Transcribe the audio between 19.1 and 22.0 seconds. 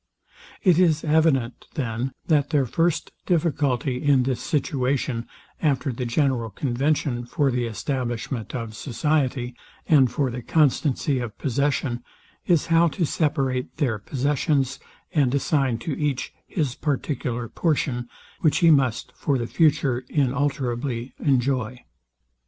for the future inalterably enjoy.